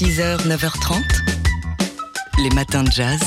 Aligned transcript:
6h, 0.00 0.48
9h30. 0.48 1.02
Les 2.42 2.48
matins 2.54 2.84
de 2.84 2.90
jazz. 2.90 3.20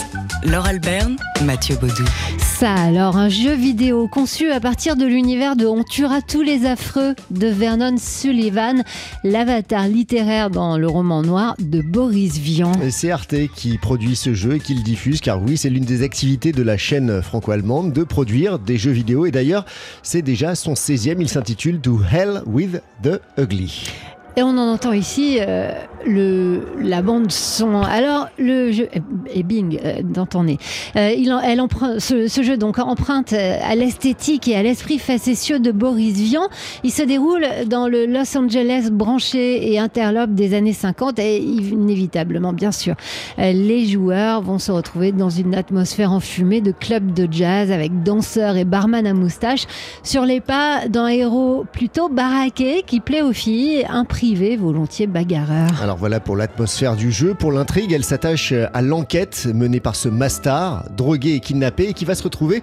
Laure 0.43 0.66
Alberne, 0.66 1.17
Mathieu 1.46 1.75
Baudou. 1.75 2.03
Ça 2.39 2.73
alors, 2.73 3.15
un 3.15 3.29
jeu 3.29 3.53
vidéo 3.53 4.08
conçu 4.08 4.50
à 4.50 4.59
partir 4.59 4.96
de 4.96 5.06
l'univers 5.06 5.56
de 5.56 5.67
On 5.67 5.83
tuera 5.83 6.24
tous 6.24 6.42
les 6.42 6.66
affreux 6.66 7.14
de 7.30 7.46
Vernon 7.46 7.98
Sullivan, 8.00 8.82
l'avatar 9.23 9.88
littéraire 9.88 10.50
dans 10.50 10.80
le 10.80 10.88
roman 10.88 11.21
noir 11.21 11.54
de 11.59 11.80
Boris 11.82 12.39
Vian. 12.39 12.71
C'est 12.90 13.12
Arte 13.12 13.36
qui 13.55 13.78
produit 13.78 14.16
ce 14.16 14.34
jeu 14.34 14.55
et 14.55 14.60
qui 14.60 14.74
le 14.74 14.82
diffuse, 14.82 15.21
car 15.21 15.44
oui, 15.44 15.58
c'est 15.58 15.70
l'une 15.70 15.86
des 15.86 16.02
activités 16.02 16.54
de 16.54 16.64
la 16.64 16.78
chaîne 16.78 17.21
franco-allemande 17.21 17.94
de 17.94 18.04
produire 18.04 18.58
des 18.58 18.80
jeux 18.80 18.90
vidéo. 18.90 19.28
Et 19.28 19.32
d'ailleurs, 19.32 19.66
c'est 20.02 20.24
déjà 20.24 20.55
son 20.55 20.74
16e, 20.74 21.18
il 21.20 21.30
s'intitule 21.30 21.80
To 21.82 22.02
Hell 22.12 22.42
with 22.48 22.82
the 23.04 23.21
Ugly. 23.38 23.92
Et 24.36 24.41
on 24.41 24.50
en 24.50 24.73
entend 24.73 24.93
ici 24.93 25.38
euh, 25.39 25.71
le, 26.07 26.65
la 26.82 27.04
bande 27.04 27.32
son. 27.32 27.82
Alors, 27.82 28.29
le 28.39 28.71
jeu. 28.71 28.89
Et 29.32 29.43
bing, 29.43 29.79
euh, 29.83 30.01
dans 30.04 30.25
ton 30.25 30.46
nez. 30.46 30.57
Euh, 30.96 31.11
elle 31.43 31.61
emprunte, 31.61 32.00
ce, 32.00 32.41
jeu 32.41 32.57
donc 32.57 32.79
emprunte 32.79 33.33
à 33.33 33.75
l'esthétique 33.75 34.47
et 34.47 34.55
à 34.55 34.63
l'esprit 34.63 34.97
facétieux 34.97 35.59
de 35.59 35.71
Boris 35.71 36.15
Vian. 36.15 36.47
Il 36.83 36.91
se 36.91 37.03
déroule 37.03 37.45
dans 37.67 37.88
le 37.88 38.05
Los 38.07 38.35
Angeles 38.35 38.89
branché 38.91 39.71
et 39.71 39.77
interlope 39.77 40.33
des 40.33 40.55
années 40.55 40.73
50. 40.73 41.19
Et 41.19 41.38
inévitablement, 41.38 42.53
bien 42.53 42.71
sûr, 42.71 42.95
les 43.38 43.85
joueurs 43.85 44.41
vont 44.41 44.59
se 44.59 44.71
retrouver 44.71 45.11
dans 45.11 45.29
une 45.29 45.53
atmosphère 45.53 46.11
enfumée 46.11 46.61
de 46.61 46.71
club 46.71 47.13
de 47.13 47.27
jazz 47.29 47.71
avec 47.71 48.03
danseurs 48.03 48.57
et 48.57 48.65
barman 48.65 49.05
à 49.05 49.13
moustache 49.13 49.65
sur 50.02 50.25
les 50.25 50.41
pas 50.41 50.88
d'un 50.88 51.07
héros 51.07 51.65
plutôt 51.71 52.09
baraqué 52.09 52.83
qui 52.85 52.99
plaît 52.99 53.21
aux 53.21 53.33
filles, 53.33 53.85
volontiers 54.31 55.07
bagarreur. 55.07 55.69
Alors 55.81 55.97
voilà 55.97 56.19
pour 56.19 56.37
l'atmosphère 56.37 56.95
du 56.95 57.11
jeu. 57.11 57.33
Pour 57.33 57.51
l'intrigue, 57.51 57.91
elle 57.91 58.05
s'attache 58.05 58.53
à 58.73 58.81
l'enquête 58.81 59.47
menée 59.53 59.81
par 59.81 59.95
ce 59.95 60.07
Mastar, 60.07 60.85
drogué 60.95 61.33
et 61.33 61.39
kidnappé, 61.41 61.89
et 61.89 61.93
qui 61.93 62.05
va 62.05 62.15
se 62.15 62.23
retrouver 62.23 62.61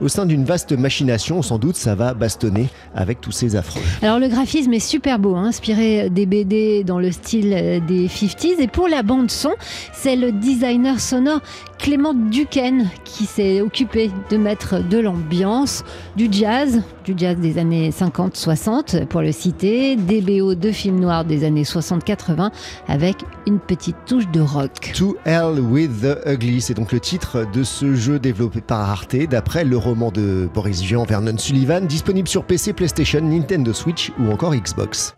au 0.00 0.08
sein 0.08 0.24
d'une 0.24 0.44
vaste 0.44 0.72
machination. 0.72 1.42
Sans 1.42 1.58
doute, 1.58 1.76
ça 1.76 1.96
va 1.96 2.14
bastonner 2.14 2.68
avec 2.94 3.20
tous 3.20 3.32
ces 3.32 3.56
affreux. 3.56 3.82
Alors 4.02 4.20
le 4.20 4.28
graphisme 4.28 4.72
est 4.72 4.78
super 4.78 5.18
beau, 5.18 5.34
hein, 5.34 5.46
inspiré 5.46 6.10
des 6.10 6.26
BD 6.26 6.84
dans 6.84 7.00
le 7.00 7.10
style 7.10 7.50
des 7.88 8.06
50s. 8.06 8.60
Et 8.60 8.68
pour 8.68 8.86
la 8.86 9.02
bande 9.02 9.30
son, 9.30 9.54
c'est 9.92 10.16
le 10.16 10.30
designer 10.30 11.00
sonore 11.00 11.40
Clément 11.80 12.12
Duquesne 12.12 12.90
qui 13.04 13.24
s'est 13.24 13.62
occupé 13.62 14.10
de 14.28 14.36
mettre 14.36 14.86
de 14.86 14.98
l'ambiance, 14.98 15.82
du 16.14 16.28
jazz, 16.30 16.82
du 17.06 17.14
jazz 17.16 17.38
des 17.38 17.56
années 17.56 17.90
50-60 17.90 19.06
pour 19.06 19.22
le 19.22 19.32
citer, 19.32 19.96
des 19.96 20.20
BO 20.20 20.54
de 20.54 20.72
films 20.72 21.00
noirs 21.00 21.24
des 21.24 21.42
années 21.42 21.62
60-80 21.62 22.50
avec 22.86 23.16
une 23.46 23.58
petite 23.58 23.96
touche 24.06 24.28
de 24.30 24.42
rock. 24.42 24.92
To 24.94 25.16
Hell 25.24 25.58
with 25.58 26.02
the 26.02 26.18
Ugly, 26.26 26.60
c'est 26.60 26.74
donc 26.74 26.92
le 26.92 27.00
titre 27.00 27.46
de 27.50 27.62
ce 27.62 27.94
jeu 27.94 28.18
développé 28.18 28.60
par 28.60 28.90
Arte 28.90 29.16
d'après 29.16 29.64
le 29.64 29.78
roman 29.78 30.10
de 30.10 30.50
Boris 30.52 30.82
Vian, 30.82 31.04
Vernon 31.04 31.38
Sullivan, 31.38 31.86
disponible 31.86 32.28
sur 32.28 32.44
PC, 32.44 32.74
PlayStation, 32.74 33.22
Nintendo 33.22 33.72
Switch 33.72 34.12
ou 34.20 34.30
encore 34.30 34.54
Xbox. 34.54 35.14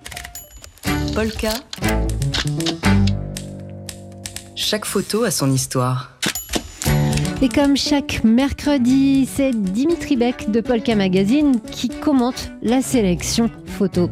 Polka. 1.12 1.50
Chaque 4.54 4.84
photo 4.84 5.24
a 5.24 5.32
son 5.32 5.50
histoire. 5.50 6.12
Et 7.42 7.48
comme 7.48 7.76
chaque 7.76 8.22
mercredi, 8.22 9.26
c'est 9.26 9.50
Dimitri 9.50 10.14
Beck 10.14 10.52
de 10.52 10.60
Polka 10.60 10.94
Magazine 10.94 11.60
qui 11.72 11.88
commente 11.88 12.52
la 12.62 12.82
sélection 12.82 13.50
photo 13.66 14.08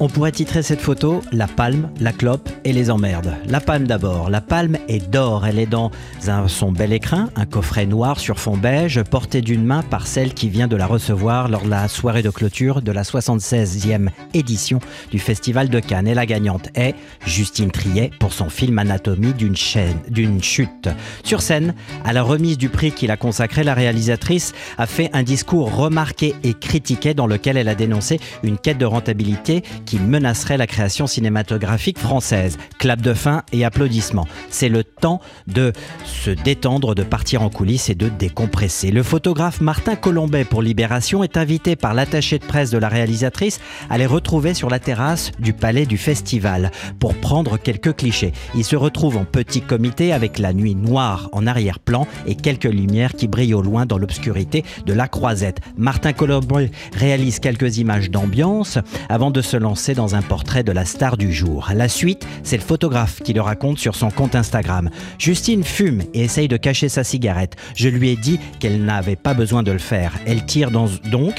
On 0.00 0.08
pourrait 0.08 0.30
titrer 0.30 0.62
cette 0.62 0.80
photo 0.80 1.22
La 1.32 1.48
palme, 1.48 1.90
la 2.00 2.12
clope 2.12 2.48
et 2.64 2.72
les 2.72 2.88
emmerdes. 2.88 3.34
La 3.48 3.58
palme 3.58 3.84
d'abord. 3.84 4.30
La 4.30 4.40
palme 4.40 4.76
est 4.86 5.10
d'or. 5.10 5.44
Elle 5.44 5.58
est 5.58 5.66
dans 5.66 5.90
un, 6.28 6.46
son 6.46 6.70
bel 6.70 6.92
écrin, 6.92 7.30
un 7.34 7.46
coffret 7.46 7.84
noir 7.84 8.20
sur 8.20 8.38
fond 8.38 8.56
beige, 8.56 9.02
porté 9.02 9.40
d'une 9.40 9.64
main 9.64 9.82
par 9.82 10.06
celle 10.06 10.34
qui 10.34 10.48
vient 10.48 10.68
de 10.68 10.76
la 10.76 10.86
recevoir 10.86 11.48
lors 11.48 11.62
de 11.62 11.70
la 11.70 11.88
soirée 11.88 12.22
de 12.22 12.30
clôture 12.30 12.80
de 12.80 12.92
la 12.92 13.02
76e 13.02 14.10
édition 14.34 14.78
du 15.10 15.18
Festival 15.18 15.68
de 15.68 15.80
Cannes. 15.80 16.06
Et 16.06 16.14
la 16.14 16.26
gagnante 16.26 16.68
est 16.76 16.94
Justine 17.26 17.72
Triet 17.72 18.12
pour 18.20 18.32
son 18.32 18.50
film 18.50 18.78
Anatomie 18.78 19.34
d'une 19.34 19.56
d'une 20.10 20.42
chute. 20.44 20.88
Sur 21.24 21.42
scène, 21.42 21.74
à 22.04 22.12
la 22.12 22.22
remise 22.22 22.56
du 22.56 22.68
prix 22.68 22.92
qu'il 22.92 23.10
a 23.10 23.16
consacré, 23.16 23.64
la 23.64 23.74
réalisatrice 23.74 24.52
a 24.76 24.86
fait 24.86 25.10
un 25.12 25.24
discours 25.24 25.74
remarqué 25.74 26.36
et 26.44 26.54
critiqué 26.54 27.14
dans 27.14 27.26
lequel 27.26 27.56
elle 27.56 27.68
a 27.68 27.74
dénoncé 27.74 28.20
une 28.44 28.58
quête 28.58 28.78
de 28.78 28.84
rentabilité 28.84 29.07
qui 29.86 29.98
menacerait 29.98 30.56
la 30.56 30.66
création 30.66 31.06
cinématographique 31.06 31.98
française. 31.98 32.58
Clap 32.78 33.00
de 33.00 33.14
fin 33.14 33.42
et 33.52 33.64
applaudissements. 33.64 34.26
C'est 34.50 34.68
le 34.68 34.84
temps 34.84 35.20
de 35.46 35.72
se 36.04 36.30
détendre, 36.30 36.94
de 36.94 37.02
partir 37.02 37.42
en 37.42 37.50
coulisses 37.50 37.88
et 37.88 37.94
de 37.94 38.08
décompresser. 38.08 38.90
Le 38.90 39.02
photographe 39.02 39.60
Martin 39.60 39.96
Colombet 39.96 40.44
pour 40.44 40.62
Libération 40.62 41.24
est 41.24 41.36
invité 41.36 41.76
par 41.76 41.94
l'attaché 41.94 42.38
de 42.38 42.44
presse 42.44 42.70
de 42.70 42.78
la 42.78 42.88
réalisatrice 42.88 43.60
à 43.90 43.98
les 43.98 44.06
retrouver 44.06 44.54
sur 44.54 44.68
la 44.68 44.78
terrasse 44.78 45.32
du 45.38 45.52
palais 45.52 45.86
du 45.86 45.96
festival 45.96 46.70
pour 46.98 47.14
prendre 47.14 47.56
quelques 47.56 47.96
clichés. 47.96 48.32
Il 48.54 48.64
se 48.64 48.76
retrouve 48.76 49.16
en 49.16 49.24
petit 49.24 49.62
comité 49.62 50.12
avec 50.12 50.38
la 50.38 50.52
nuit 50.52 50.74
noire 50.74 51.28
en 51.32 51.46
arrière-plan 51.46 52.06
et 52.26 52.34
quelques 52.34 52.64
lumières 52.64 53.14
qui 53.14 53.28
brillent 53.28 53.54
au 53.54 53.62
loin 53.62 53.86
dans 53.86 53.98
l'obscurité 53.98 54.64
de 54.86 54.92
la 54.92 55.08
croisette. 55.08 55.60
Martin 55.76 56.12
Colombet 56.12 56.70
réalise 56.94 57.38
quelques 57.38 57.78
images 57.78 58.10
d'ambiance 58.10 58.78
avant 59.08 59.30
de 59.30 59.40
se 59.42 59.56
lancer 59.56 59.94
dans 59.94 60.14
un 60.14 60.22
portrait 60.22 60.62
de 60.62 60.72
la 60.72 60.84
star 60.84 61.16
du 61.16 61.32
jour. 61.32 61.70
La 61.74 61.88
suite, 61.88 62.26
c'est 62.42 62.56
le 62.56 62.62
photographe 62.62 63.20
qui 63.22 63.32
le 63.32 63.40
raconte 63.40 63.78
sur 63.78 63.94
son 63.94 64.10
compte 64.10 64.34
Instagram. 64.34 64.90
Justine 65.18 65.64
fume 65.64 66.02
et 66.14 66.24
essaye 66.24 66.48
de 66.48 66.56
cacher 66.56 66.88
sa 66.88 67.04
cigarette. 67.04 67.56
Je 67.74 67.88
lui 67.88 68.10
ai 68.10 68.16
dit 68.16 68.38
qu'elle 68.60 68.84
n'avait 68.84 69.16
pas 69.16 69.34
besoin 69.34 69.62
de 69.62 69.72
le 69.72 69.78
faire. 69.78 70.12
Elle 70.26 70.44
tire 70.44 70.70
donc 70.70 71.36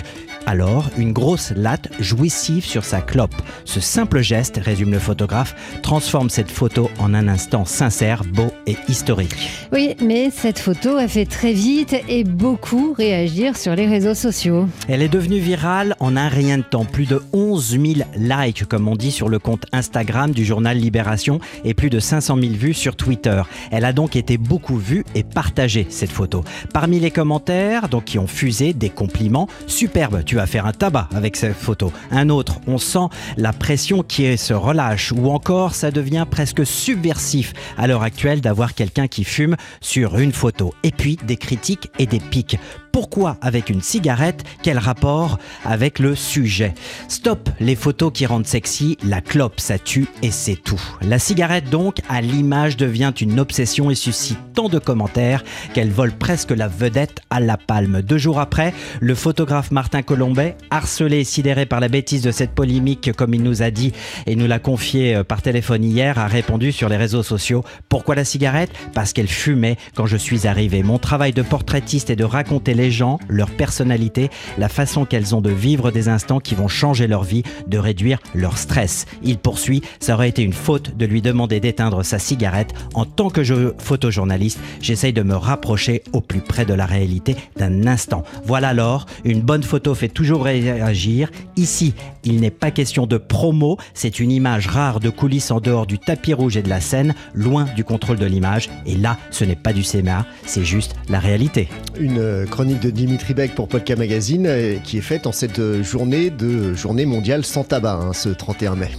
alors 0.50 0.90
une 0.98 1.14
grosse 1.14 1.54
latte 1.56 1.90
jouissive 2.00 2.66
sur 2.66 2.84
sa 2.84 3.02
clope. 3.02 3.36
Ce 3.66 3.80
simple 3.80 4.22
geste, 4.22 4.58
résume 4.58 4.92
le 4.92 4.98
photographe, 4.98 5.56
transforme 5.84 6.32
cette 6.32 6.50
photo 6.50 6.90
en 6.98 7.14
un 7.14 7.28
instant 7.28 7.66
sincère, 7.66 8.24
beau 8.24 8.52
et 8.66 8.76
historique. 8.88 9.68
Oui, 9.72 9.96
mais 10.02 10.32
cette 10.32 10.58
photo 10.58 10.98
a 10.98 11.08
fait 11.08 11.28
très 11.28 11.54
vite 11.54 11.96
et 12.10 12.24
beaucoup 12.24 12.94
réagir 12.94 13.56
sur 13.58 13.76
les 13.76 13.86
réseaux 13.86 14.16
sociaux. 14.16 14.68
Elle 14.88 15.04
est 15.04 15.10
devenue 15.10 15.38
virale 15.38 15.96
en 16.00 16.18
un 16.18 16.30
rien 16.30 16.58
de 16.58 16.64
temps. 16.64 16.86
Plus 16.86 17.06
de 17.06 17.22
11 17.31 17.70
000 17.70 17.84
likes, 18.16 18.66
comme 18.66 18.88
on 18.88 18.96
dit, 18.96 19.12
sur 19.12 19.30
le 19.30 19.38
compte 19.38 19.68
Instagram 19.72 20.31
du 20.31 20.46
journal 20.46 20.78
Libération 20.78 21.40
et 21.64 21.76
plus 21.76 21.92
de 21.92 22.00
500 22.00 22.38
000 22.42 22.54
vues 22.54 22.74
sur 22.74 22.96
Twitter. 22.96 23.44
Elle 23.70 23.86
a 23.86 23.94
donc 23.94 24.16
été 24.16 24.40
beaucoup 24.40 24.78
vue 24.78 25.06
et 25.14 25.22
partagée, 25.22 25.86
cette 25.90 26.12
photo. 26.12 26.44
Parmi 26.74 27.00
les 27.00 27.12
commentaires, 27.12 27.88
donc 27.88 28.06
qui 28.06 28.18
ont 28.18 28.26
fusé 28.26 28.74
des 28.74 28.90
compliments, 28.90 29.48
superbe, 29.68 30.24
tu 30.26 30.39
faire 30.46 30.66
un 30.66 30.72
tabac 30.72 31.08
avec 31.16 31.36
cette 31.36 31.56
photo. 31.56 31.92
Un 32.12 32.30
autre, 32.30 32.60
on 32.68 32.78
sent 32.78 33.08
la 33.38 33.54
pression 33.54 34.04
qui 34.04 34.38
se 34.38 34.54
relâche 34.54 35.12
ou 35.12 35.30
encore 35.30 35.76
ça 35.76 35.92
devient 35.92 36.26
presque 36.30 36.66
subversif 36.66 37.54
à 37.78 37.88
l'heure 37.88 38.04
actuelle 38.04 38.42
d'avoir 38.42 38.74
quelqu'un 38.74 39.08
qui 39.08 39.24
fume 39.24 39.56
sur 39.82 40.18
une 40.18 40.34
photo. 40.34 40.74
Et 40.84 40.92
puis 40.92 41.18
des 41.24 41.38
critiques 41.38 41.90
et 42.00 42.06
des 42.06 42.20
pics. 42.20 42.58
Pourquoi 42.92 43.38
avec 43.42 43.70
une 43.70 43.82
cigarette 43.82 44.44
Quel 44.64 44.78
rapport 44.78 45.40
avec 45.66 46.00
le 46.00 46.16
sujet? 46.16 46.74
Stop 47.08 47.50
les 47.60 47.76
photos 47.76 48.12
qui 48.14 48.26
rendent 48.26 48.48
sexy, 48.48 48.98
la 49.04 49.22
clope 49.22 49.60
ça 49.60 49.78
tue 49.78 50.08
et 50.22 50.32
c'est 50.32 50.56
tout. 50.56 50.82
La 51.02 51.20
cigarette 51.20 51.70
donc, 51.70 51.98
à 52.10 52.22
l'image, 52.22 52.78
devient 52.78 53.14
une 53.20 53.40
obsession 53.40 53.90
et 53.92 53.96
suscite 53.96 54.40
tant 54.54 54.70
de 54.70 54.80
commentaires 54.80 55.44
qu'elle 55.74 55.92
vole 55.92 56.12
presque 56.12 56.52
la 56.52 56.68
vedette 56.68 57.22
à 57.30 57.40
la 57.40 57.58
palme. 57.58 58.02
Deux 58.02 58.18
jours 58.18 58.40
après, 58.40 58.74
le 59.00 59.16
photographe 59.16 59.72
Martin 59.72 60.02
Colombet, 60.02 60.56
harcelé 60.70 61.20
et 61.20 61.24
sidéré 61.24 61.66
par 61.66 61.80
la 61.80 61.88
bêtise 61.88 62.22
de 62.22 62.32
cette 62.32 62.52
polémique, 62.52 63.12
comme 63.16 63.34
il 63.34 63.44
nous 63.44 63.62
a 63.62 63.72
dit 63.72 63.94
et 64.26 64.36
nous 64.36 64.48
l'a 64.48 64.60
confié 64.60 65.16
euh, 65.16 65.24
par 65.24 65.42
téléphone 65.42 65.84
hier, 65.84 66.20
a 66.20 66.28
répondu 66.28 66.72
sur 66.72 66.90
les 66.90 66.98
réseaux 66.98 67.24
sociaux 67.24 67.63
Pourquoi 67.88 68.16
la 68.16 68.25
cigarette? 68.25 68.72
Parce 68.94 69.13
qu'elle 69.13 69.28
fumait 69.28 69.78
quand 69.96 70.06
je 70.06 70.18
suis 70.18 70.48
arrivé. 70.48 70.84
Mon 70.84 70.98
travail 70.98 71.34
de 71.34 71.42
portraitiste 71.42 72.10
est 72.10 72.16
de 72.16 72.24
raconter 72.24 72.74
les 72.74 72.88
gens, 72.91 73.19
leur 73.27 73.50
personnalité, 73.50 74.30
la 74.57 74.69
façon 74.69 75.06
qu'elles 75.06 75.36
ont 75.36 75.41
de 75.41 75.50
vivre 75.50 75.91
des 75.91 76.09
instants 76.09 76.39
qui 76.39 76.56
vont 76.56 76.68
changer 76.68 77.07
leur 77.07 77.24
vie, 77.24 77.44
de 77.68 77.77
réduire 77.77 78.19
leur 78.36 78.57
stress. 78.57 79.06
Il 79.24 79.38
poursuit, 79.38 79.81
ça 80.00 80.13
aurait 80.13 80.30
été 80.30 80.44
une 80.44 80.53
faute 80.53 80.97
de 80.97 81.06
lui 81.06 81.21
demander 81.21 81.59
d'éteindre 81.59 82.03
sa 82.03 82.19
cigarette. 82.19 82.74
En 82.94 83.06
tant 83.06 83.30
que 83.30 83.41
photojournaliste, 83.77 84.59
j'essaye 84.81 85.13
de 85.13 85.24
me 85.24 85.36
rapprocher 85.36 86.03
au 86.13 86.21
plus 86.21 86.41
près 86.41 86.65
de 86.65 86.74
la 86.74 86.86
réalité 86.86 87.36
d'un 87.57 87.88
instant. 87.88 88.24
Voilà 88.45 88.69
alors, 88.69 89.06
une 89.24 89.41
bonne 89.41 89.63
photo 89.63 89.95
fait 89.95 90.09
toujours 90.09 90.44
réagir. 90.44 91.31
Ici, 91.56 91.94
il 92.24 92.39
n'est 92.39 92.51
pas 92.51 92.71
question 92.71 93.07
de 93.07 93.18
promo, 93.18 93.77
c'est 93.94 94.19
une 94.19 94.31
image 94.31 94.68
rare 94.68 95.00
de 95.00 95.09
coulisses 95.09 95.51
en 95.51 95.59
dehors 95.59 95.88
du 95.88 95.97
tapis 95.97 96.33
rouge 96.33 96.57
et 96.57 96.62
de 96.62 96.69
la 96.69 96.81
scène, 96.81 97.15
loin 97.33 97.65
du 97.75 97.83
contrôle 97.83 98.18
de 98.18 98.25
l'image. 98.25 98.69
Et 98.86 98.95
là, 98.95 99.18
ce 99.31 99.44
n'est 99.44 99.56
pas 99.56 99.74
du 99.74 99.83
cinéma, 99.83 100.25
c'est 100.45 100.63
juste 100.63 100.95
la 101.09 101.19
réalité. 101.19 101.68
Une 102.00 102.45
chronique 102.45 102.69
de 102.75 102.89
Dimitri 102.89 103.33
Beck 103.33 103.56
pour 103.56 103.68
Polka 103.68 103.95
Magazine 103.95 104.45
euh, 104.48 104.77
qui 104.83 104.98
est 104.98 105.01
faite 105.01 105.27
en 105.27 105.31
cette 105.31 105.81
journée 105.81 106.30
de 106.30 106.74
journée 106.74 107.06
mondiale 107.06 107.45
sans 107.45 107.63
tabac, 107.63 108.00
hein, 108.01 108.13
ce 108.13 108.30
31 108.30 108.75
mai. 108.75 108.92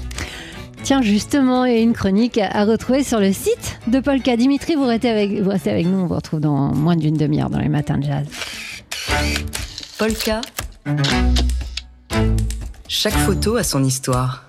Tiens, 0.83 1.03
justement, 1.03 1.65
il 1.67 1.75
y 1.75 1.77
a 1.77 1.81
une 1.81 1.93
chronique 1.93 2.39
à 2.39 2.65
retrouver 2.65 3.05
sur 3.05 3.21
le 3.21 3.33
site 3.33 3.79
de 3.87 4.01
Polka. 4.01 4.37
Dimitri, 4.37 4.75
vous 4.75 4.87
restez 4.87 5.11
avec, 5.11 5.41
vous 5.41 5.51
restez 5.51 5.71
avec 5.71 5.87
nous. 5.87 5.99
On 5.99 6.07
vous 6.07 6.15
retrouve 6.15 6.41
dans 6.41 6.75
moins 6.75 6.97
d'une 6.97 7.17
demi-heure 7.17 7.51
dans 7.51 7.59
les 7.59 7.69
matins 7.69 7.99
de 7.99 8.05
jazz. 8.05 8.27
Polka. 9.99 10.41
Chaque 12.89 13.15
photo 13.15 13.57
a 13.57 13.63
son 13.63 13.85
histoire. 13.85 14.45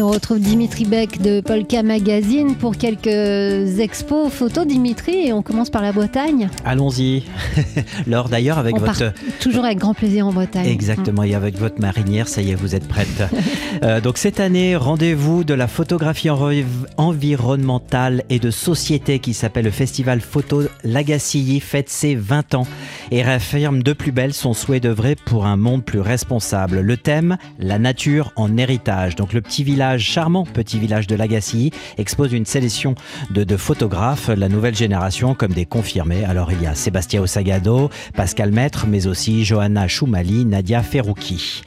On 0.00 0.10
retrouve 0.10 0.38
Dimitri 0.38 0.84
Beck 0.84 1.20
de 1.20 1.40
Polka 1.40 1.82
Magazine 1.82 2.54
pour 2.54 2.76
quelques 2.76 3.78
expos 3.80 4.32
photos. 4.32 4.66
Dimitri, 4.66 5.26
et 5.28 5.32
on 5.32 5.42
commence 5.42 5.70
par 5.70 5.82
la 5.82 5.92
Bretagne. 5.92 6.48
Allons-y. 6.64 7.24
Laure, 8.06 8.28
d'ailleurs, 8.28 8.58
avec 8.58 8.76
On 8.76 8.78
votre. 8.78 8.98
part 8.98 9.12
toujours 9.40 9.64
avec 9.64 9.78
grand 9.78 9.94
plaisir 9.94 10.26
en 10.26 10.32
Bretagne. 10.32 10.66
Exactement, 10.66 11.22
et 11.24 11.34
avec 11.34 11.58
votre 11.58 11.80
marinière, 11.80 12.28
ça 12.28 12.42
y 12.42 12.50
est, 12.50 12.54
vous 12.54 12.74
êtes 12.74 12.86
prête. 12.88 13.08
Euh, 13.84 14.00
donc 14.00 14.18
cette 14.18 14.40
année, 14.40 14.74
rendez-vous 14.74 15.44
de 15.44 15.54
la 15.54 15.68
photographie 15.68 16.30
envi- 16.30 16.64
environnementale 16.96 18.24
et 18.28 18.40
de 18.40 18.50
société 18.50 19.20
qui 19.20 19.34
s'appelle 19.34 19.66
le 19.66 19.70
Festival 19.70 20.20
Photo 20.20 20.62
Lagacilly 20.82 21.60
fête 21.60 21.88
ses 21.88 22.16
20 22.16 22.54
ans 22.54 22.66
et 23.12 23.22
réaffirme 23.22 23.82
de 23.84 23.92
plus 23.92 24.10
belle 24.10 24.34
son 24.34 24.54
souhait 24.54 24.80
d'œuvrer 24.80 25.14
pour 25.14 25.46
un 25.46 25.56
monde 25.56 25.84
plus 25.84 26.00
responsable. 26.00 26.80
Le 26.80 26.96
thème, 26.96 27.36
la 27.60 27.78
nature 27.78 28.32
en 28.34 28.56
héritage. 28.56 29.14
Donc 29.14 29.32
le 29.32 29.40
petit 29.42 29.62
village, 29.62 29.78
charmant 29.96 30.44
petit 30.44 30.78
village 30.78 31.06
de 31.06 31.14
Lagacilly, 31.14 31.70
expose 31.96 32.32
une 32.32 32.44
sélection 32.44 32.94
de, 33.30 33.44
de 33.44 33.56
photographes, 33.56 34.28
la 34.28 34.48
nouvelle 34.48 34.74
génération 34.74 35.34
comme 35.34 35.52
des 35.52 35.64
confirmés. 35.64 36.24
Alors 36.24 36.52
il 36.52 36.62
y 36.62 36.66
a 36.66 36.74
Sébastien 36.74 37.22
Osagado, 37.22 37.90
Pascal 38.14 38.52
Maître, 38.52 38.86
mais 38.86 39.06
aussi 39.06 39.44
Johanna 39.44 39.88
Choumali, 39.88 40.44
Nadia 40.44 40.82
Ferrouki. 40.82 41.62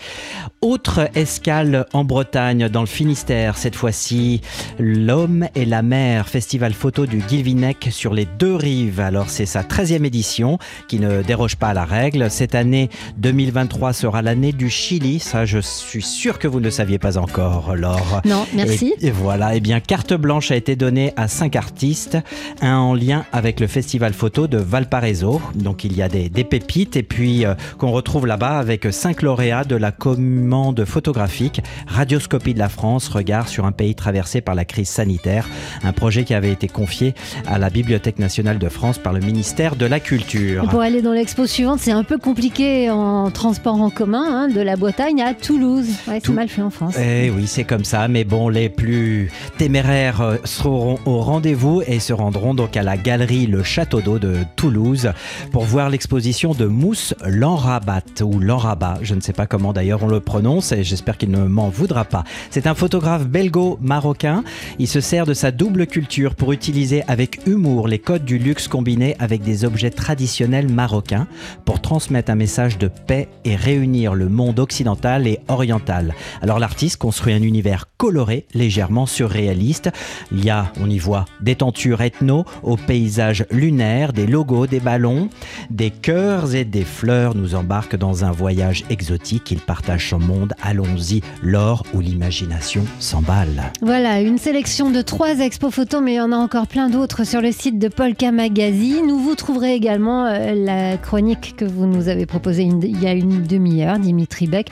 Autre 0.62 1.10
escale 1.16 1.88
en 1.92 2.04
Bretagne, 2.04 2.70
dans 2.70 2.82
le 2.82 2.88
Finistère, 2.88 3.58
cette 3.58 3.76
fois-ci, 3.76 4.42
L'Homme 4.78 5.48
et 5.56 5.66
la 5.66 5.82
mer, 5.82 6.28
festival 6.28 6.74
photo 6.74 7.08
du 7.08 7.18
Guilvinec 7.18 7.88
sur 7.90 8.14
les 8.14 8.26
deux 8.26 8.56
rives. 8.56 9.00
Alors 9.00 9.30
c'est 9.30 9.48
sa 9.48 9.64
13e 9.64 10.06
édition 10.06 10.60
qui 10.88 11.00
ne 11.00 11.24
déroge 11.24 11.56
pas 11.56 11.70
à 11.70 11.74
la 11.74 11.86
règle. 11.86 12.30
Cette 12.30 12.54
année 12.54 12.90
2023 13.18 13.94
sera 13.94 14.22
l'année 14.22 14.52
du 14.52 14.70
Chili, 14.70 15.20
ça 15.20 15.46
je 15.46 15.60
suis 15.60 16.04
sûr 16.04 16.38
que 16.38 16.48
vous 16.48 16.60
ne 16.60 16.70
saviez 16.70 17.00
pas 17.00 17.18
encore, 17.18 17.76
Laure. 17.76 18.11
Non, 18.26 18.46
merci. 18.54 18.94
Et, 19.02 19.08
et 19.08 19.12
voilà, 19.12 19.56
et 19.56 19.60
bien 19.60 19.80
carte 19.80 20.14
blanche 20.14 20.52
a 20.52 20.56
été 20.56 20.76
donnée 20.76 21.14
à 21.16 21.28
cinq 21.28 21.56
artistes, 21.56 22.18
un 22.62 22.76
en 22.78 22.94
lien 22.94 23.26
avec 23.32 23.60
le 23.60 23.68
festival 23.68 24.14
photo 24.14 24.48
de 24.48 24.58
Valparaiso. 24.58 25.42
Donc 25.56 25.84
il 25.84 25.96
y 25.96 26.02
a 26.02 26.10
des, 26.10 26.30
des 26.30 26.44
pépites 26.44 26.96
et 26.96 27.04
puis 27.04 27.46
euh, 27.46 27.54
qu'on 27.78 27.92
retrouve 27.92 28.26
là-bas 28.28 28.58
avec 28.60 28.88
cinq 28.92 29.22
lauréats 29.22 29.64
de 29.64 29.76
la 29.76 29.92
commande 29.92 30.86
photographique 30.86 31.62
Radioscopie 31.88 32.54
de 32.54 32.60
la 32.60 32.70
France, 32.70 33.08
regard 33.08 33.48
sur 33.48 33.66
un 33.66 33.72
pays 33.72 33.96
traversé 33.96 34.42
par 34.42 34.56
la 34.56 34.66
crise 34.66 34.90
sanitaire, 34.90 35.48
un 35.84 35.92
projet 35.94 36.24
qui 36.24 36.34
avait 36.34 36.52
été 36.52 36.68
confié 36.68 37.14
à 37.48 37.58
la 37.60 37.70
Bibliothèque 37.70 38.20
nationale 38.20 38.58
de 38.60 38.70
France 38.70 38.98
par 38.98 39.14
le 39.14 39.20
ministère 39.20 39.76
de 39.76 39.86
la 39.86 40.00
Culture. 40.00 40.68
Pour 40.70 40.82
aller 40.82 41.02
dans 41.02 41.12
l'expo 41.14 41.46
suivante, 41.46 41.80
c'est 41.82 41.92
un 41.92 42.04
peu 42.04 42.18
compliqué 42.18 42.90
en 42.90 43.30
transport 43.32 43.80
en 43.82 43.90
commun, 43.90 44.24
hein, 44.26 44.48
de 44.48 44.62
la 44.62 44.76
Bretagne 44.76 45.22
à 45.22 45.34
Toulouse. 45.34 45.88
Ouais, 46.08 46.16
c'est 46.16 46.22
Tout- 46.22 46.34
mal 46.34 46.48
fait 46.50 46.62
en 46.62 46.70
France. 46.70 46.96
Eh 47.00 47.30
oui, 47.30 47.46
c'est 47.48 47.64
comme 47.64 47.84
ça, 47.84 47.91
mais 48.10 48.24
bon, 48.24 48.48
les 48.48 48.70
plus 48.70 49.32
téméraires 49.58 50.22
euh, 50.22 50.38
seront 50.46 50.98
au 51.06 51.20
rendez-vous 51.20 51.82
et 51.86 52.00
se 52.00 52.14
rendront 52.14 52.54
donc 52.54 52.78
à 52.78 52.84
la 52.84 52.96
galerie 52.96 53.48
Le 53.48 53.64
Château 53.64 54.02
d'eau 54.02 54.18
de 54.18 54.38
Toulouse 54.56 55.12
pour 55.52 55.66
voir 55.66 55.90
l'exposition 55.90 56.54
de 56.54 56.66
Mousse 56.66 57.14
Lanrabat 57.26 58.22
ou 58.22 58.40
Lanrabat, 58.40 59.00
je 59.02 59.14
ne 59.14 59.20
sais 59.20 59.34
pas 59.34 59.46
comment 59.46 59.74
d'ailleurs 59.74 60.04
on 60.04 60.08
le 60.08 60.22
prononce 60.22 60.72
et 60.72 60.84
j'espère 60.84 61.18
qu'il 61.18 61.32
ne 61.32 61.44
m'en 61.44 61.70
voudra 61.70 62.06
pas. 62.06 62.24
C'est 62.50 62.66
un 62.66 62.76
photographe 62.76 63.26
belgo-marocain. 63.26 64.44
Il 64.80 64.88
se 64.88 65.02
sert 65.02 65.26
de 65.26 65.34
sa 65.34 65.52
double 65.52 65.86
culture 65.86 66.36
pour 66.36 66.54
utiliser 66.54 67.04
avec 67.08 67.46
humour 67.46 67.88
les 67.88 68.00
codes 68.00 68.26
du 68.26 68.38
luxe 68.38 68.68
combinés 68.68 69.16
avec 69.20 69.42
des 69.44 69.66
objets 69.66 69.92
traditionnels 69.92 70.70
marocains 70.70 71.28
pour 71.66 71.82
transmettre 71.82 72.32
un 72.32 72.36
message 72.36 72.78
de 72.78 72.88
paix 72.88 73.28
et 73.44 73.56
réunir 73.56 74.14
le 74.14 74.30
monde 74.30 74.60
occidental 74.60 75.28
et 75.28 75.40
oriental. 75.50 76.14
Alors 76.42 76.60
l'artiste 76.60 76.98
construit 76.98 77.34
un 77.34 77.42
univers 77.42 77.81
coloré, 77.98 78.46
légèrement 78.54 79.06
surréaliste. 79.06 79.90
Il 80.32 80.44
y 80.44 80.50
a, 80.50 80.72
on 80.82 80.90
y 80.90 80.98
voit, 80.98 81.26
des 81.42 81.56
tentures 81.56 82.02
ethno 82.02 82.46
au 82.64 82.78
paysage 82.78 83.46
lunaire, 83.52 84.14
des 84.14 84.28
logos, 84.28 84.68
des 84.68 84.80
ballons, 84.80 85.30
des 85.70 85.92
cœurs 85.92 86.56
et 86.56 86.66
des 86.66 86.86
fleurs 86.86 87.36
nous 87.36 87.56
embarquent 87.56 87.96
dans 87.96 88.26
un 88.26 88.32
voyage 88.32 88.84
exotique. 88.90 89.52
Il 89.52 89.60
partage 89.60 90.10
son 90.10 90.20
monde. 90.20 90.54
Allons-y, 90.62 91.22
l'or 91.42 91.84
où 91.94 92.00
l'imagination 92.00 92.86
s'emballe. 93.00 93.72
Voilà, 93.82 94.22
une 94.22 94.38
sélection 94.38 94.92
de 94.92 95.02
trois 95.02 95.40
expos 95.40 95.74
photos, 95.74 96.02
mais 96.04 96.14
il 96.14 96.18
y 96.18 96.22
en 96.22 96.32
a 96.32 96.38
encore 96.38 96.68
plein 96.68 96.90
d'autres 96.90 97.24
sur 97.24 97.42
le 97.42 97.52
site 97.52 97.80
de 97.80 97.88
Polka 97.88 98.32
Magazine, 98.32 99.12
où 99.12 99.20
vous 99.20 99.36
trouverez 99.36 99.74
également 99.74 100.26
euh, 100.26 100.54
la 100.54 100.98
chronique 100.98 101.56
que 101.58 101.66
vous 101.66 101.86
nous 101.86 102.08
avez 102.08 102.26
proposée 102.26 102.64
il 102.64 103.02
y 103.02 103.08
a 103.08 103.14
une 103.14 103.44
demi-heure, 103.44 104.00
Dimitri 104.00 104.48
Beck, 104.48 104.70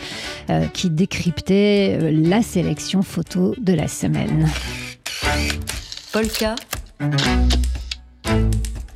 euh, 0.49 0.65
qui 0.73 0.89
décryptait 0.89 1.97
euh, 2.01 2.11
la 2.11 2.41
sélection 2.41 2.98
photo 3.01 3.55
de 3.57 3.73
la 3.73 3.87
semaine. 3.87 4.49
Polka. 6.11 6.55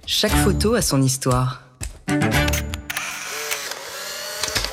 Chaque 0.06 0.32
photo 0.32 0.76
a 0.76 0.82
son 0.82 1.02
histoire. 1.02 1.64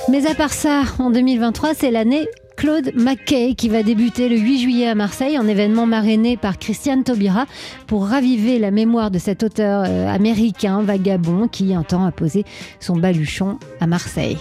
Mais 0.09 0.27
à 0.27 0.35
part 0.35 0.53
ça, 0.53 0.83
en 0.99 1.11
2023, 1.11 1.75
c'est 1.75 1.91
l'année 1.91 2.27
Claude 2.57 2.91
McKay 2.95 3.55
qui 3.55 3.69
va 3.69 3.83
débuter 3.83 4.29
le 4.29 4.37
8 4.37 4.61
juillet 4.61 4.89
à 4.89 4.95
Marseille 4.95 5.39
en 5.39 5.47
événement 5.47 5.87
marrainé 5.87 6.37
par 6.37 6.59
Christiane 6.59 7.05
Taubira 7.05 7.47
pour 7.87 8.07
raviver 8.07 8.59
la 8.59 8.71
mémoire 8.71 9.11
de 9.11 9.19
cet 9.19 9.43
auteur 9.43 9.85
euh, 9.87 10.07
américain 10.09 10.83
vagabond 10.83 11.49
qui 11.49 11.75
un 11.75 11.85
temps 11.85 12.05
a 12.05 12.13
posé 12.13 12.45
son 12.79 12.97
baluchon 12.97 13.59
à 13.81 13.87
Marseille. 13.87 14.37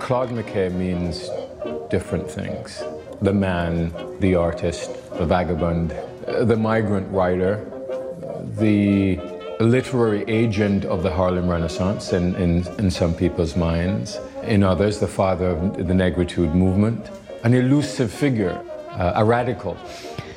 Claude 0.00 0.32
McKay 0.32 0.68
means 0.68 1.30
different 1.90 2.26
things 2.26 2.82
the 3.22 3.32
man, 3.32 3.92
the 4.18 4.34
artist, 4.34 4.90
the 5.12 5.24
vagabond, 5.24 5.92
uh, 6.26 6.44
the 6.44 6.56
migrant 6.56 7.10
writer, 7.12 7.64
the 8.58 9.16
literary 9.60 10.24
agent 10.26 10.84
of 10.84 11.04
the 11.04 11.10
Harlem 11.10 11.48
Renaissance 11.48 12.12
in, 12.12 12.34
in, 12.34 12.66
in 12.78 12.90
some 12.90 13.14
people's 13.14 13.56
minds, 13.56 14.18
in 14.42 14.64
others, 14.64 14.98
the 14.98 15.06
father 15.06 15.50
of 15.50 15.76
the 15.76 15.94
Negritude 15.94 16.52
movement, 16.52 17.10
an 17.44 17.54
elusive 17.54 18.12
figure, 18.12 18.60
uh, 18.90 19.12
a 19.14 19.24
radical, 19.24 19.76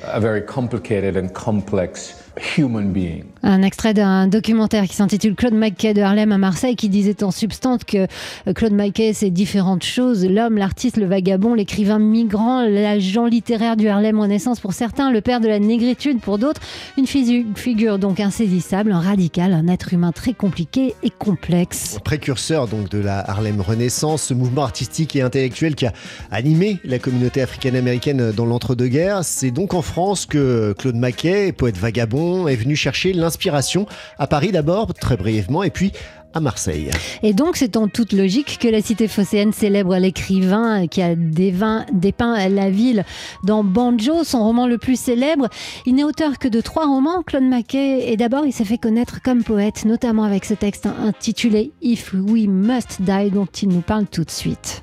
a 0.03 0.21
very 0.21 0.41
complicated 0.41 1.17
and 1.17 1.33
complex 1.33 2.25
human 2.58 2.92
being. 2.92 3.24
Un 3.44 3.62
extrait 3.62 3.94
d'un 3.94 4.27
documentaire 4.27 4.86
qui 4.86 4.96
s'intitule 4.96 5.36
Claude 5.36 5.54
McKay 5.54 5.94
de 5.94 6.01
Harlem 6.01 6.32
à 6.32 6.38
Marseille 6.38 6.75
qui 6.75 6.89
disait 6.89 7.24
en 7.24 7.32
substance 7.32 7.84
que 7.84 8.08
euh, 8.48 8.54
Claude 8.54 8.74
McKay 8.74 9.13
c'est 9.13 9.30
différentes 9.30 9.84
choses, 9.84 10.25
l'homme, 10.25 10.58
l'artiste, 10.58 10.98
le 10.98 11.06
vagabond, 11.06 11.54
l'écrivain 11.54 12.00
migrant, 12.00 12.62
l'agent 12.68 13.25
littéraire 13.25 13.77
du 13.77 13.88
Harlem 13.88 14.20
Renaissance 14.20 14.60
pour 14.60 14.74
certains, 14.74 15.12
le 15.12 15.22
père 15.22 15.39
de 15.39 15.48
la 15.48 15.60
négritude 15.60 16.20
pour 16.20 16.38
d'autres, 16.38 16.62
une 16.98 17.08
figure 17.08 18.00
donc 18.00 18.20
insaisissable, 18.20 18.92
un 18.92 19.00
radical, 19.00 19.54
un 19.54 19.68
être 19.68 19.94
humain 19.94 20.12
très 20.12 20.34
compliqué 20.34 20.96
et 21.04 21.10
complexe. 21.10 21.98
Précurseur 22.04 22.68
donc 22.68 22.89
de 22.89 23.00
la 23.00 23.20
Harlem 23.30 23.62
Renaissance, 23.62 24.24
ce 24.24 24.34
mouvement 24.34 24.63
artistique 24.63 25.15
et 25.15 25.22
intellectuel 25.22 25.75
qui 25.75 25.86
a 25.86 25.94
animé 26.32 26.80
la 26.84 27.00
communauté 27.00 27.42
africaine-américaine 27.42 28.32
dans 28.32 28.46
l'entre-deux-guerres. 28.46 29.24
C'est 29.24 29.51
donc 29.51 29.74
en 29.74 29.82
France 29.82 30.25
que 30.25 30.74
Claude 30.77 30.96
Maquet, 30.96 31.51
poète 31.51 31.77
vagabond, 31.77 32.25
est 32.48 32.55
venu 32.55 32.75
chercher 32.75 33.13
l'inspiration 33.13 33.86
à 34.20 34.27
Paris 34.27 34.51
d'abord, 34.51 34.94
très 34.94 35.17
brièvement, 35.17 35.63
et 35.63 35.70
puis 35.70 35.91
à 36.34 36.41
Marseille. 36.41 36.89
Et 37.24 37.32
donc, 37.34 37.55
c'est 37.55 37.77
en 37.77 37.88
toute 37.88 38.12
logique 38.12 38.58
que 38.60 38.67
la 38.67 38.82
cité 38.82 39.08
phocéenne 39.08 39.53
célèbre 39.53 39.96
l'écrivain 39.96 40.86
qui 40.88 41.01
a 41.01 41.15
dévin- 41.15 41.86
dépeint 41.94 42.50
la 42.50 42.70
ville 42.70 43.05
dans 43.46 43.63
Banjo, 43.63 44.25
son 44.25 44.44
roman 44.44 44.67
le 44.67 44.77
plus 44.77 45.00
célèbre. 45.00 45.48
Il 45.86 45.96
n'est 45.96 46.03
auteur 46.03 46.38
que 46.38 46.50
de 46.50 46.60
trois 46.60 46.88
romans, 46.88 47.24
Claude 47.25 47.44
Maquet, 47.46 48.12
et 48.12 48.17
d'abord, 48.17 48.46
il 48.46 48.51
s'est 48.51 48.65
fait 48.65 48.77
connaître 48.77 49.22
comme 49.24 49.44
poète, 49.46 49.86
notamment 49.86 50.24
avec 50.24 50.44
ce 50.44 50.53
texte 50.55 50.88
intitulé 50.88 51.72
If 51.82 52.13
We 52.13 52.48
Must 52.48 53.01
Die, 53.01 53.32
dont 53.32 53.48
il 53.62 53.70
nous 53.70 53.79
parle 53.82 54.05
tout 54.05 54.25
de 54.25 54.32
suite. 54.32 54.82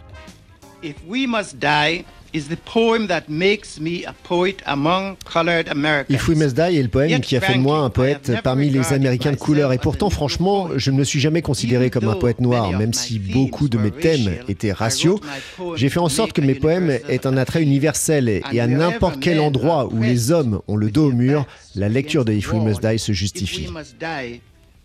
If 0.83 0.97
We 1.07 1.27
Must 1.29 1.57
Die 1.59 2.05
is 2.33 2.49
the 2.49 2.57
poem 2.57 3.07
that 3.09 3.23
makes 3.29 3.79
me 3.79 4.05
a 4.07 4.15
poet 4.25 4.63
among 4.67 5.17
colored 5.25 5.69
Americans. 5.69 6.15
If 6.15 6.29
We 6.29 6.37
Must 6.37 6.55
Die 6.55 6.79
est 6.79 6.83
le 6.83 6.89
poème 6.89 7.21
qui 7.21 7.37
a 7.37 7.41
fait 7.41 7.55
de 7.55 7.59
moi 7.59 7.79
un 7.79 7.91
poète 7.91 8.33
parmi 8.43 8.71
les 8.71 8.93
Américains 8.93 9.33
de 9.33 9.37
couleur. 9.37 9.73
Et 9.73 9.79
pourtant, 9.79 10.11
franchement, 10.11 10.69
je 10.77 10.91
ne 10.91 10.97
me 10.97 11.05
suis 11.05 11.21
jamais 11.21 11.43
considéré 11.43 11.91
comme 11.91 12.09
un 12.09 12.17
poète 12.17 12.41
noir, 12.41 12.73
même 12.73 12.93
si 12.93 13.19
beaucoup 13.19 13.69
de 13.69 13.79
mes 13.79 13.91
thèmes 13.91 14.31
étaient 14.49 14.73
raciaux. 14.73 15.21
J'ai 15.77 15.89
fait 15.89 16.01
en 16.01 16.09
sorte 16.09 16.33
que 16.33 16.41
mes 16.41 16.55
poèmes 16.55 16.91
aient 17.09 17.27
un 17.27 17.37
attrait 17.37 17.63
universel 17.63 18.29
et 18.29 18.61
à 18.61 18.67
n'importe 18.67 19.21
quel 19.21 19.41
endroit 19.41 19.89
où 19.93 20.03
les 20.03 20.31
hommes 20.31 20.61
ont 20.69 20.77
le 20.77 20.91
dos 20.91 21.09
au 21.09 21.13
mur, 21.13 21.47
la 21.75 21.89
lecture 21.89 22.25
de 22.25 22.33
If 22.33 22.53
We 22.53 22.63
Must 22.63 22.83
Die 22.83 22.99
se 22.99 23.13
justifie. 23.13 23.69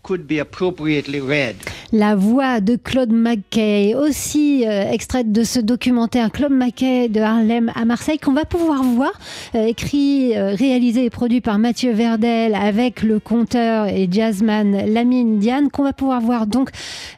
Could 0.08 0.26
be 0.26 0.40
appropriately 0.40 1.20
read. 1.20 1.54
La 1.92 2.16
voix 2.16 2.60
de 2.60 2.76
Claude 2.76 3.12
McKay, 3.12 3.94
aussi 3.94 4.64
euh, 4.66 4.90
extraite 4.90 5.32
de 5.32 5.42
ce 5.44 5.60
documentaire 5.60 6.32
Claude 6.32 6.52
McKay 6.52 7.08
de 7.10 7.20
Harlem 7.20 7.70
à 7.74 7.84
Marseille, 7.84 8.18
qu'on 8.18 8.32
va 8.32 8.46
pouvoir 8.46 8.82
voir, 8.82 9.12
euh, 9.54 9.66
écrit, 9.66 10.34
euh, 10.34 10.54
réalisé 10.54 11.04
et 11.04 11.10
produit 11.10 11.42
par 11.42 11.58
Mathieu 11.58 11.92
Verdel 11.92 12.54
avec 12.54 13.02
le 13.02 13.20
conteur 13.20 13.86
et 13.88 14.08
jazzman 14.10 14.86
Lamine 14.90 15.38
Diane, 15.38 15.68
qu'on 15.70 15.84
va 15.84 15.92
pouvoir 15.92 16.22
voir 16.22 16.46
donc 16.46 16.70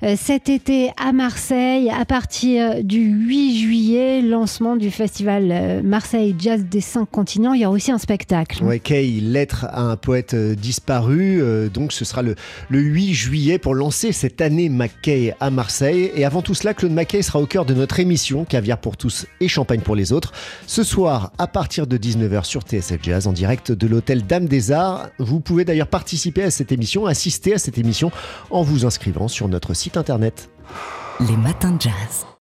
euh, 0.03 0.17
cet 0.19 0.49
été 0.49 0.91
à 1.01 1.13
Marseille 1.13 1.91
à 1.97 2.05
partir 2.05 2.83
du 2.83 3.03
8 3.03 3.57
juillet, 3.57 4.21
lancement 4.21 4.75
du 4.75 4.91
festival 4.91 5.83
Marseille 5.85 6.35
Jazz 6.39 6.65
des 6.65 6.81
cinq 6.81 7.09
continents. 7.09 7.53
Il 7.55 7.61
y 7.61 7.65
a 7.65 7.71
aussi 7.71 7.93
un 7.93 7.99
spectacle. 7.99 8.65
Ouais, 8.65 8.81
Kay, 8.81 9.21
lettre 9.21 9.67
à 9.71 9.83
un 9.83 9.97
poète 9.97 10.35
disparu. 10.35 11.41
euh, 11.41 11.69
donc 11.69 11.93
ce 11.93 12.05
sera 12.05 12.23
le, 12.23 12.35
le 12.69 12.80
8 12.81 13.15
juillet 13.15 13.59
pour 13.59 13.75
lancer 13.75 14.13
cette 14.13 14.41
année 14.41 14.69
McKay 14.69 15.35
à 15.41 15.51
Marseille. 15.51 16.11
Et 16.15 16.25
avant 16.25 16.43
tout 16.43 16.55
cela, 16.55 16.75
Claude 16.75 16.93
McKay 16.93 17.23
sera 17.23 17.41
au 17.41 17.47
cœur 17.47 17.65
de 17.65 17.75
notre 17.75 18.01
émission 18.01 18.45
Caviar 18.45 18.79
pour 18.79 18.97
tous 18.97 19.27
et 19.41 19.49
Champagne 19.49 19.81
pour 19.81 19.97
les 19.97 20.13
autres. 20.13 20.33
Ce 20.67 20.83
soir, 20.83 21.33
à 21.39 21.47
partir 21.47 21.87
de 21.87 21.97
19h 21.97 22.45
sur 22.45 22.63
TSF 22.63 23.03
Jazz, 23.03 23.27
en 23.27 23.33
direct 23.33 23.73
de 23.73 23.87
l'hôtel 23.87 24.27
Dame 24.27 24.47
des 24.47 24.73
Arts. 24.73 25.11
Vous 25.19 25.41
pouvez 25.41 25.65
d'ailleurs 25.65 25.89
participer 25.89 26.43
à 26.43 26.51
cette 26.51 26.73
émission, 26.73 27.07
assister 27.07 27.55
à 27.55 27.59
cette 27.59 27.79
émission 27.79 28.11
en 28.51 28.63
vous 28.63 28.87
inscrivant 28.87 29.29
sur 29.29 29.49
notre 29.49 29.75
site 29.75 29.97
internet. 29.97 30.51
Les 31.21 31.37
matins 31.37 31.73
de 31.73 31.81
jazz. 31.83 32.31